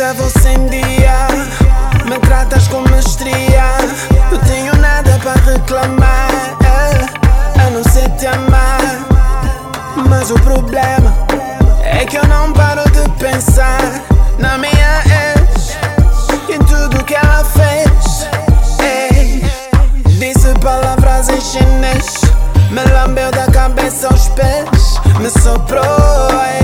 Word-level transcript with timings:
vida 0.00 0.14
vou 0.14 0.30
sem 0.30 0.66
dia. 0.68 1.28
Me 2.06 2.18
tratas 2.20 2.66
com 2.68 2.80
mestria. 2.90 3.64
Não 4.30 4.38
tenho 4.38 4.74
nada 4.76 5.18
para 5.22 5.38
reclamar. 5.52 6.30
Eh, 6.64 7.60
a 7.60 7.70
não 7.70 7.84
ser 7.84 8.08
te 8.16 8.26
amar. 8.26 8.80
Mas 10.08 10.30
o 10.30 10.34
problema 10.36 11.14
é 11.82 12.06
que 12.06 12.16
eu 12.16 12.26
não 12.28 12.50
paro 12.52 12.82
de 12.90 13.08
pensar 13.22 13.80
na 14.38 14.56
minha 14.56 15.02
ex 15.36 15.76
e 16.48 16.58
tudo 16.64 17.04
que 17.04 17.14
ela 17.14 17.44
fez. 17.44 18.26
Ei, 18.82 19.42
disse 20.18 20.54
palavras 20.60 21.28
em 21.28 21.40
chinês. 21.40 22.22
Me 22.70 22.82
lambeu 22.92 23.30
da 23.32 23.46
cabeça 23.50 24.06
aos 24.08 24.28
pés. 24.28 24.98
Me 25.20 25.28
soprou. 25.28 25.84
Eh. 26.44 26.59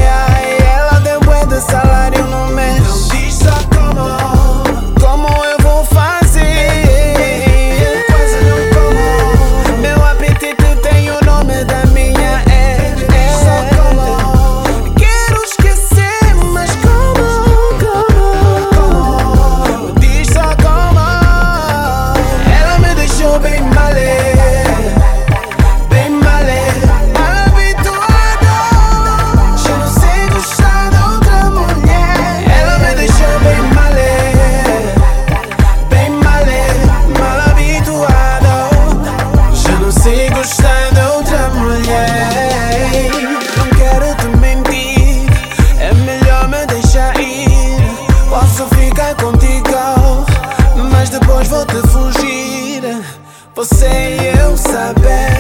vou 51.57 51.65
te 51.65 51.89
fugir. 51.89 52.83
Você 53.55 53.87
e 53.87 54.39
eu 54.39 54.57
sabemos. 54.59 55.36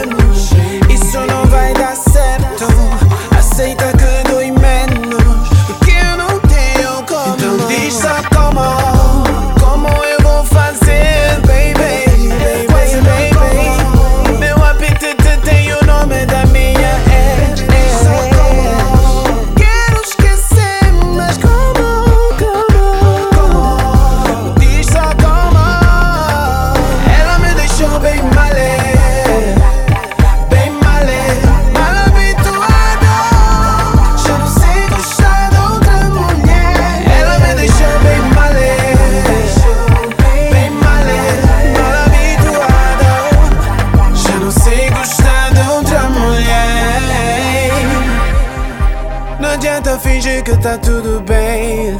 adianta 49.56 49.98
fingir 49.98 50.44
que 50.44 50.54
tá 50.58 50.76
tudo 50.76 51.22
bem. 51.22 51.98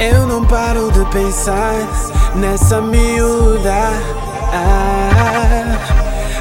Eu 0.00 0.26
não 0.26 0.44
paro 0.44 0.90
de 0.90 1.04
pensar 1.10 1.74
nessa 2.34 2.80
miúda. 2.80 3.72
Ah, 4.52 5.78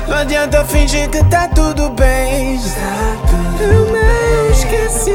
não 0.08 0.18
adianta 0.18 0.66
fingir 0.66 1.08
que 1.12 1.24
tá 1.26 1.48
tudo 1.50 1.92
bem. 1.92 2.60
Eu 3.60 3.86
não 3.86 4.50
esqueci. 4.50 5.12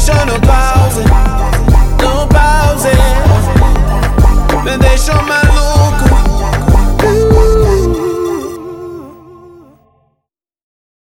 nation 0.00 0.30
of 0.30 0.59